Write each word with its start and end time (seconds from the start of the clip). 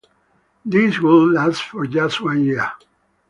This 0.65 0.97
would 0.99 1.33
last 1.33 1.61
for 1.61 1.85
just 1.85 2.21
one 2.21 2.43
year. 2.43 2.71